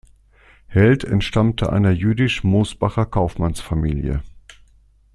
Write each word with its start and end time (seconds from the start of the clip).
Held 0.65 1.03
entstammte 1.03 1.71
einer 1.71 1.91
jüdischen 1.91 2.49
Mosbacher 2.49 3.05
Kaufmannsfamilie. 3.05 4.23